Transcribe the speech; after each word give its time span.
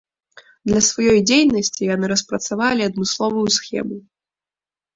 Для 0.69 0.79
сваёй 0.87 1.19
дзейнасці 1.31 1.81
яны 1.95 2.05
распрацавалі 2.13 2.81
адмысловую 2.89 3.47
схему. 3.61 3.97